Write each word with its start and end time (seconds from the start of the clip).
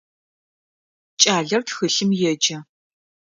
Кӏалэр 1.21 1.61
тхылъым 1.67 2.11
еджэ. 2.31 2.57